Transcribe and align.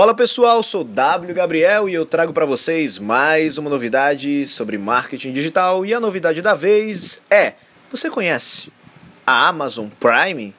Fala 0.00 0.14
pessoal, 0.14 0.62
sou 0.62 0.82
W 0.82 1.34
Gabriel 1.34 1.86
e 1.86 1.92
eu 1.92 2.06
trago 2.06 2.32
para 2.32 2.46
vocês 2.46 2.98
mais 2.98 3.58
uma 3.58 3.68
novidade 3.68 4.46
sobre 4.46 4.78
marketing 4.78 5.30
digital 5.30 5.84
e 5.84 5.92
a 5.92 6.00
novidade 6.00 6.40
da 6.40 6.54
vez 6.54 7.20
é: 7.30 7.52
você 7.92 8.08
conhece 8.08 8.72
a 9.26 9.46
Amazon 9.46 9.88
Prime? 10.00 10.54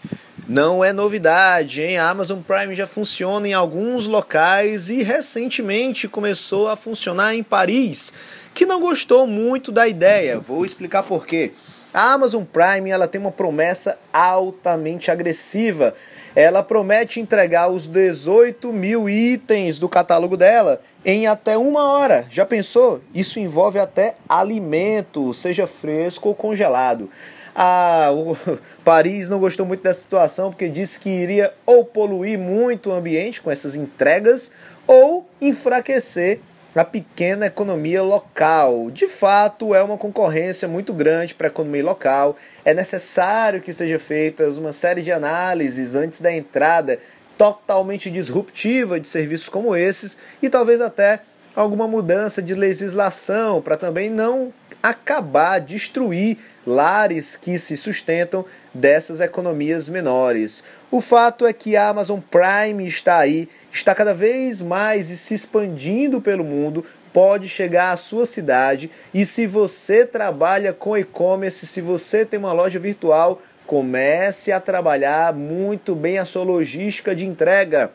Não 0.47 0.85
é 0.85 0.93
novidade, 0.93 1.81
hein? 1.81 1.97
A 1.97 2.07
Amazon 2.07 2.39
Prime 2.41 2.75
já 2.75 2.85
funciona 2.85 3.47
em 3.47 3.54
alguns 3.54 4.05
locais 4.05 4.89
e 4.89 5.01
recentemente 5.01 6.08
começou 6.08 6.69
a 6.69 6.76
funcionar 6.76 7.33
em 7.33 7.42
Paris, 7.42 8.13
que 8.53 8.67
não 8.67 8.79
gostou 8.79 9.26
muito 9.26 9.71
da 9.71 9.87
ideia. 9.87 10.37
Vou 10.39 10.63
explicar 10.63 11.01
por 11.01 11.26
quê. 11.26 11.51
A 11.94 12.13
Amazon 12.13 12.44
Prime 12.44 12.89
ela 12.89 13.08
tem 13.08 13.19
uma 13.19 13.31
promessa 13.31 13.97
altamente 14.13 15.12
agressiva 15.12 15.94
ela 16.35 16.63
promete 16.63 17.20
entregar 17.20 17.70
os 17.70 17.88
18 17.88 18.71
mil 18.71 19.09
itens 19.09 19.80
do 19.80 19.90
catálogo 19.90 20.38
dela 20.38 20.81
em 21.04 21.27
até 21.27 21.58
uma 21.58 21.91
hora. 21.91 22.26
Já 22.30 22.45
pensou? 22.45 23.02
Isso 23.14 23.40
envolve 23.40 23.80
até 23.80 24.16
alimento, 24.30 25.34
seja 25.34 25.67
fresco 25.67 26.30
ou 26.30 26.36
congelado. 26.36 27.09
Ah, 27.54 28.09
Paris 28.84 29.28
não 29.28 29.39
gostou 29.39 29.66
muito 29.66 29.84
dessa 29.84 30.02
situação 30.02 30.50
porque 30.50 30.70
disse 30.70 31.00
que 31.00 31.09
iria 31.09 31.53
ou 31.66 31.84
poluir 31.84 32.39
muito 32.39 32.89
o 32.89 32.94
ambiente 32.94 33.42
com 33.42 33.52
essas 33.52 33.76
entregas 33.76 34.52
ou 34.88 35.28
enfraquecer 35.42 36.39
a 36.80 36.85
pequena 36.85 37.48
economia 37.48 38.02
local. 38.02 38.89
De 38.89 39.07
fato, 39.07 39.75
é 39.75 39.84
uma 39.84 39.98
concorrência 39.98 40.67
muito 40.67 40.94
grande 40.94 41.35
para 41.35 41.47
a 41.47 41.49
economia 41.49 41.84
local. 41.84 42.38
É 42.63 42.73
necessário 42.73 43.61
que 43.61 43.73
seja 43.73 43.99
feitas 43.99 44.57
uma 44.57 44.71
série 44.71 45.02
de 45.02 45.11
análises 45.11 45.95
antes 45.95 46.21
da 46.21 46.31
entrada 46.31 46.99
totalmente 47.38 48.09
disruptiva 48.09 48.99
de 48.99 49.07
serviços 49.07 49.49
como 49.49 49.75
esses 49.75 50.16
e 50.41 50.49
talvez 50.49 50.80
até 50.80 51.21
alguma 51.55 51.88
mudança 51.88 52.41
de 52.41 52.53
legislação 52.53 53.61
para 53.61 53.75
também 53.75 54.09
não 54.09 54.53
acabar, 54.82 55.60
destruir 55.60 56.38
lares 56.66 57.36
que 57.36 57.58
se 57.58 57.76
sustentam 57.76 58.46
dessas 58.74 59.20
economias 59.20 59.90
menores. 59.90 60.64
O 60.90 61.02
fato 61.02 61.46
é 61.46 61.54
que 61.54 61.76
a 61.76 61.90
Amazon 61.90 62.20
Prime 62.20 62.86
está 62.88 63.18
aí, 63.18 63.50
está 63.72 63.94
cada 63.94 64.14
vez 64.14 64.62
mais 64.62 65.08
se 65.08 65.34
expandindo 65.34 66.22
pelo 66.22 66.44
mundo, 66.44 66.86
pode 67.14 67.48
chegar 67.48 67.92
à 67.92 67.98
sua 67.98 68.26
cidade 68.26 68.90
e 69.14 69.26
se 69.26 69.46
você 69.46 70.06
trabalha 70.06 70.74
com 70.74 70.98
e-commerce, 70.98 71.68
se 71.68 71.82
você 71.82 72.26
tem 72.26 72.40
uma 72.40 72.54
loja 72.54 72.80
virtual, 72.80 73.42
comece 73.66 74.52
a 74.52 74.59
trabalhar 74.59 75.34
muito 75.34 75.96
bem 75.96 76.18
a 76.18 76.26
sua 76.26 76.44
logística 76.44 77.16
de 77.16 77.26
entrega. 77.26 77.92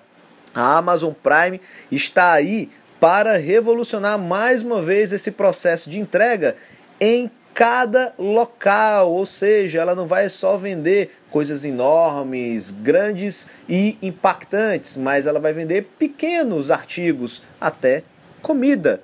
A 0.55 0.79
Amazon 0.79 1.13
Prime 1.13 1.61
está 1.91 2.33
aí 2.33 2.71
para 2.99 3.37
revolucionar 3.37 4.19
mais 4.19 4.63
uma 4.63 4.81
vez 4.81 5.13
esse 5.13 5.31
processo 5.31 5.91
de 5.91 6.01
entrega 6.01 6.57
em 7.01 7.31
cada 7.55 8.13
local, 8.19 9.11
ou 9.11 9.25
seja, 9.25 9.81
ela 9.81 9.95
não 9.95 10.07
vai 10.07 10.29
só 10.29 10.59
vender 10.59 11.17
coisas 11.31 11.65
enormes, 11.65 12.71
grandes 12.71 13.47
e 13.67 13.97
impactantes, 14.03 14.97
mas 14.97 15.27
ela 15.27 15.41
vai 15.41 15.55
vender 15.55 15.89
pequenos 15.99 16.71
artigos, 16.71 17.43
até 17.59 18.03
comida. 18.43 19.01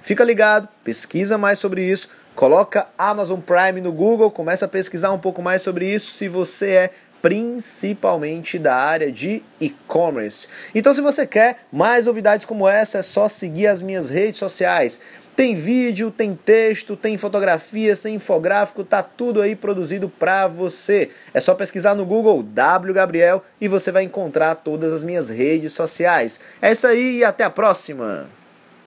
Fica 0.00 0.22
ligado, 0.22 0.68
pesquisa 0.84 1.36
mais 1.36 1.58
sobre 1.58 1.82
isso, 1.82 2.08
coloca 2.36 2.86
Amazon 2.96 3.40
Prime 3.40 3.80
no 3.80 3.90
Google, 3.90 4.30
começa 4.30 4.66
a 4.66 4.68
pesquisar 4.68 5.10
um 5.10 5.18
pouco 5.18 5.42
mais 5.42 5.62
sobre 5.62 5.92
isso 5.92 6.12
se 6.12 6.28
você 6.28 6.70
é 6.70 6.90
principalmente 7.20 8.58
da 8.58 8.76
área 8.76 9.10
de 9.10 9.42
e-commerce. 9.60 10.46
Então, 10.72 10.94
se 10.94 11.00
você 11.00 11.26
quer 11.26 11.64
mais 11.72 12.06
novidades 12.06 12.46
como 12.46 12.68
essa, 12.68 12.98
é 12.98 13.02
só 13.02 13.28
seguir 13.28 13.66
as 13.66 13.82
minhas 13.82 14.08
redes 14.08 14.38
sociais. 14.38 15.00
Tem 15.38 15.54
vídeo, 15.54 16.10
tem 16.10 16.34
texto, 16.34 16.96
tem 16.96 17.16
fotografias, 17.16 18.00
tem 18.00 18.16
infográfico, 18.16 18.82
tá 18.82 19.04
tudo 19.04 19.40
aí 19.40 19.54
produzido 19.54 20.08
para 20.08 20.48
você. 20.48 21.10
É 21.32 21.38
só 21.38 21.54
pesquisar 21.54 21.94
no 21.94 22.04
Google 22.04 22.42
W 22.42 22.92
Gabriel 22.92 23.44
e 23.60 23.68
você 23.68 23.92
vai 23.92 24.02
encontrar 24.02 24.56
todas 24.56 24.92
as 24.92 25.04
minhas 25.04 25.28
redes 25.28 25.72
sociais. 25.74 26.40
É 26.60 26.72
isso 26.72 26.88
aí 26.88 27.18
e 27.18 27.24
até 27.24 27.44
a 27.44 27.50
próxima. 27.50 28.26